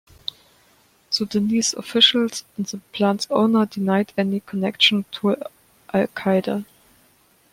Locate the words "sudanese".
1.11-1.75